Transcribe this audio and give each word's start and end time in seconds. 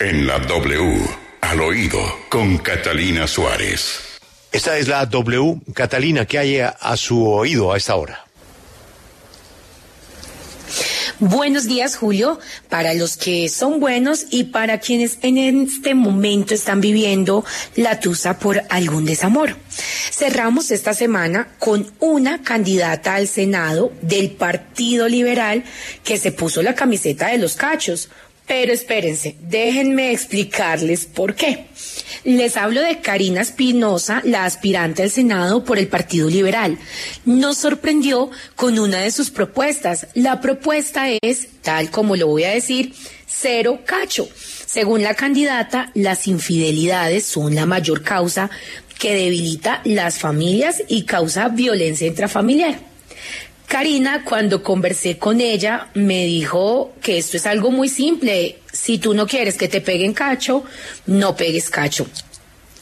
En 0.00 0.28
la 0.28 0.38
W, 0.38 1.00
al 1.40 1.60
oído, 1.60 1.98
con 2.28 2.58
Catalina 2.58 3.26
Suárez. 3.26 3.98
Esta 4.52 4.78
es 4.78 4.86
la 4.86 5.04
W. 5.06 5.56
Catalina, 5.74 6.24
¿qué 6.24 6.38
hay 6.38 6.60
a, 6.60 6.68
a 6.68 6.96
su 6.96 7.26
oído 7.26 7.72
a 7.72 7.76
esta 7.76 7.96
hora? 7.96 8.24
Buenos 11.18 11.66
días, 11.66 11.96
Julio, 11.96 12.38
para 12.68 12.94
los 12.94 13.16
que 13.16 13.48
son 13.48 13.80
buenos 13.80 14.26
y 14.30 14.44
para 14.44 14.78
quienes 14.78 15.18
en 15.22 15.36
este 15.36 15.96
momento 15.96 16.54
están 16.54 16.80
viviendo 16.80 17.44
la 17.74 17.98
tusa 17.98 18.38
por 18.38 18.62
algún 18.68 19.04
desamor. 19.04 19.56
Cerramos 20.12 20.70
esta 20.70 20.94
semana 20.94 21.48
con 21.58 21.90
una 21.98 22.42
candidata 22.42 23.16
al 23.16 23.26
Senado 23.26 23.90
del 24.00 24.30
Partido 24.30 25.08
Liberal 25.08 25.64
que 26.04 26.18
se 26.18 26.30
puso 26.30 26.62
la 26.62 26.76
camiseta 26.76 27.26
de 27.26 27.38
los 27.38 27.56
cachos, 27.56 28.10
pero 28.48 28.72
espérense, 28.72 29.36
déjenme 29.40 30.10
explicarles 30.10 31.04
por 31.04 31.34
qué. 31.34 31.66
Les 32.24 32.56
hablo 32.56 32.80
de 32.80 33.00
Karina 33.00 33.42
Espinosa, 33.42 34.22
la 34.24 34.46
aspirante 34.46 35.02
al 35.02 35.10
Senado 35.10 35.64
por 35.64 35.78
el 35.78 35.86
Partido 35.86 36.28
Liberal. 36.28 36.78
Nos 37.26 37.58
sorprendió 37.58 38.30
con 38.56 38.78
una 38.78 39.00
de 39.00 39.10
sus 39.10 39.30
propuestas. 39.30 40.08
La 40.14 40.40
propuesta 40.40 41.04
es, 41.20 41.48
tal 41.62 41.90
como 41.90 42.16
lo 42.16 42.26
voy 42.26 42.44
a 42.44 42.50
decir, 42.50 42.94
cero 43.26 43.80
cacho. 43.84 44.28
Según 44.66 45.02
la 45.02 45.14
candidata, 45.14 45.92
las 45.94 46.26
infidelidades 46.26 47.24
son 47.26 47.54
la 47.54 47.66
mayor 47.66 48.02
causa 48.02 48.50
que 48.98 49.14
debilita 49.14 49.82
las 49.84 50.18
familias 50.18 50.82
y 50.88 51.04
causa 51.04 51.48
violencia 51.48 52.06
intrafamiliar. 52.06 52.80
Karina, 53.68 54.24
cuando 54.24 54.62
conversé 54.62 55.18
con 55.18 55.42
ella, 55.42 55.90
me 55.92 56.24
dijo 56.24 56.94
que 57.02 57.18
esto 57.18 57.36
es 57.36 57.44
algo 57.44 57.70
muy 57.70 57.90
simple. 57.90 58.60
Si 58.72 58.96
tú 58.96 59.12
no 59.12 59.26
quieres 59.26 59.58
que 59.58 59.68
te 59.68 59.82
peguen 59.82 60.14
cacho, 60.14 60.64
no 61.04 61.36
pegues 61.36 61.68
cacho. 61.68 62.06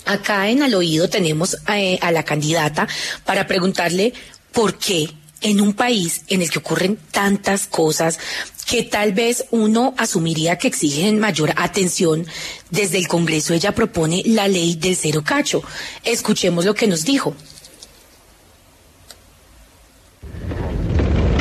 Acá 0.05 0.49
en 0.49 0.63
al 0.63 0.75
oído 0.75 1.09
tenemos 1.11 1.57
eh, 1.75 1.99
a 2.01 2.13
la 2.13 2.23
candidata 2.23 2.87
para 3.25 3.49
preguntarle 3.49 4.15
por 4.53 4.79
qué 4.79 5.11
en 5.41 5.61
un 5.61 5.73
país 5.75 6.23
en 6.29 6.41
el 6.43 6.51
que 6.51 6.61
ocurren 6.61 6.97
tantas 7.11 7.67
cosas 7.67 8.21
que 8.65 8.85
tal 8.85 9.13
vez 9.13 9.47
uno 9.51 9.93
asumiría 9.99 10.57
que 10.57 10.69
exigen 10.69 11.19
mayor 11.19 11.53
atención, 11.57 12.27
desde 12.71 12.99
el 12.99 13.09
Congreso 13.09 13.55
ella 13.55 13.75
propone 13.75 14.23
la 14.25 14.47
ley 14.47 14.77
del 14.77 14.95
cero 14.95 15.23
cacho. 15.25 15.65
Escuchemos 16.05 16.65
lo 16.65 16.75
que 16.75 16.87
nos 16.87 17.05
dijo. 17.05 17.35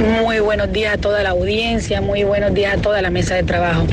Muy 0.04 0.40
buenos 0.40 0.74
días 0.74 0.96
a 0.96 0.98
toda 0.98 1.24
la 1.24 1.30
audiencia, 1.30 2.02
muy 2.02 2.26
buenos 2.26 2.54
días 2.54 2.78
a 2.78 2.82
toda 2.82 3.02
la 3.02 3.10
mesa 3.10 3.36
de 3.36 3.44
trabajo. 3.44 3.86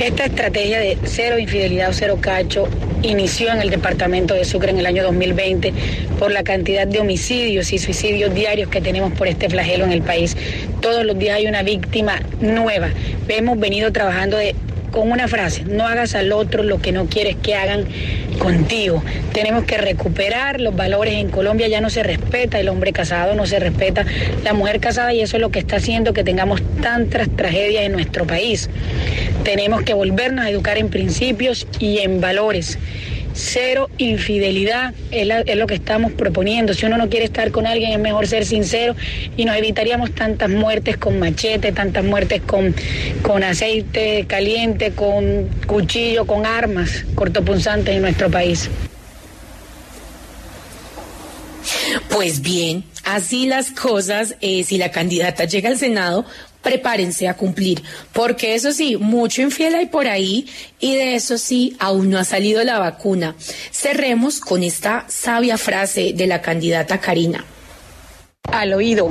Esta 0.00 0.26
estrategia 0.26 0.78
de 0.78 0.96
cero 1.02 1.36
infidelidad 1.36 1.90
o 1.90 1.92
cero 1.92 2.18
cacho 2.20 2.68
inició 3.02 3.50
en 3.50 3.60
el 3.60 3.68
departamento 3.68 4.34
de 4.34 4.44
Sucre 4.44 4.70
en 4.70 4.78
el 4.78 4.86
año 4.86 5.02
2020 5.02 5.72
por 6.20 6.30
la 6.30 6.44
cantidad 6.44 6.86
de 6.86 7.00
homicidios 7.00 7.72
y 7.72 7.78
suicidios 7.78 8.32
diarios 8.32 8.68
que 8.68 8.80
tenemos 8.80 9.12
por 9.14 9.26
este 9.26 9.48
flagelo 9.50 9.84
en 9.84 9.90
el 9.90 10.02
país. 10.02 10.36
Todos 10.80 11.04
los 11.04 11.18
días 11.18 11.38
hay 11.38 11.48
una 11.48 11.64
víctima 11.64 12.22
nueva. 12.40 12.90
Hemos 13.26 13.58
venido 13.58 13.90
trabajando 13.90 14.36
de 14.36 14.54
con 14.92 15.10
una 15.10 15.26
frase, 15.26 15.64
no 15.64 15.86
hagas 15.88 16.14
al 16.14 16.30
otro 16.30 16.62
lo 16.62 16.80
que 16.80 16.92
no 16.92 17.06
quieres 17.06 17.34
que 17.42 17.56
hagan 17.56 17.86
contigo. 18.38 19.02
Tenemos 19.32 19.64
que 19.64 19.78
recuperar 19.78 20.60
los 20.60 20.76
valores. 20.76 21.14
En 21.14 21.30
Colombia 21.30 21.66
ya 21.66 21.80
no 21.80 21.90
se 21.90 22.02
respeta 22.02 22.60
el 22.60 22.68
hombre 22.68 22.92
casado, 22.92 23.34
no 23.34 23.46
se 23.46 23.58
respeta 23.58 24.04
la 24.44 24.52
mujer 24.52 24.78
casada 24.78 25.12
y 25.12 25.20
eso 25.20 25.36
es 25.36 25.40
lo 25.40 25.50
que 25.50 25.58
está 25.58 25.76
haciendo 25.76 26.12
que 26.12 26.22
tengamos 26.22 26.62
tantas 26.80 27.28
tragedias 27.34 27.84
en 27.84 27.92
nuestro 27.92 28.26
país. 28.26 28.68
Tenemos 29.42 29.82
que 29.82 29.94
volvernos 29.94 30.44
a 30.44 30.50
educar 30.50 30.78
en 30.78 30.88
principios 30.88 31.66
y 31.80 31.98
en 31.98 32.20
valores 32.20 32.78
cero 33.34 33.88
infidelidad 33.98 34.94
es, 35.10 35.26
lo 35.56 35.66
que 35.66 35.74
estamos 35.74 36.12
proponiendo. 36.12 36.74
Si 36.74 36.86
uno 36.86 36.96
no 36.96 37.08
quiere 37.08 37.26
estar 37.26 37.50
con 37.50 37.66
alguien 37.66 37.92
es 37.92 37.98
mejor 37.98 38.26
ser 38.26 38.44
sincero 38.44 38.94
y 39.36 39.44
nos 39.44 39.56
evitaríamos 39.56 40.14
tantas 40.14 40.50
muertes 40.50 40.96
con 40.96 41.18
machete, 41.18 41.72
tantas 41.72 42.04
muertes 42.04 42.42
con, 42.42 42.74
con 43.22 43.44
aceite 43.44 44.26
caliente, 44.26 44.92
con 44.92 45.48
cuchillo, 45.66 46.26
con 46.26 46.46
armas 46.46 47.04
cortopunzantes 47.14 47.94
en 47.94 48.02
nuestro 48.02 48.30
país. 48.30 48.68
Pues 52.10 52.40
bien, 52.42 52.84
así 53.04 53.46
las 53.46 53.70
cosas, 53.70 54.36
eh, 54.40 54.64
si 54.64 54.78
la 54.78 54.90
candidata 54.90 55.44
llega 55.44 55.68
al 55.68 55.78
Senado, 55.78 56.24
prepárense 56.62 57.28
a 57.28 57.34
cumplir, 57.34 57.82
porque 58.12 58.54
eso 58.54 58.72
sí, 58.72 58.96
mucho 58.96 59.42
infiel 59.42 59.74
hay 59.74 59.86
por 59.86 60.06
ahí 60.06 60.46
y 60.80 60.96
de 60.96 61.14
eso 61.14 61.38
sí, 61.38 61.76
aún 61.78 62.10
no 62.10 62.18
ha 62.18 62.24
salido 62.24 62.62
la 62.64 62.78
vacuna. 62.78 63.34
Cerremos 63.70 64.40
con 64.40 64.62
esta 64.62 65.04
sabia 65.08 65.58
frase 65.58 66.12
de 66.14 66.26
la 66.26 66.40
candidata 66.40 67.00
Karina. 67.00 67.44
Al 68.50 68.72
oído, 68.72 69.10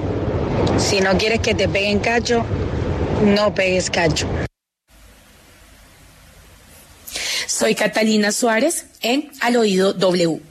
si 0.78 1.01
no 1.01 1.17
quieres 1.17 1.40
que 1.41 1.53
te 1.53 1.67
peguen 1.67 2.00
cacho, 2.00 2.45
no 3.23 3.53
pegues 3.53 3.90
cacho. 3.90 4.28
Soy 7.47 7.75
Catalina 7.75 8.31
Suárez 8.31 8.88
en 9.01 9.29
Al 9.41 9.57
Oído 9.57 9.94
W. 9.94 10.41